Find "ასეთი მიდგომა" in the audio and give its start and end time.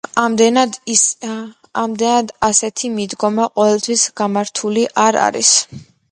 2.47-3.45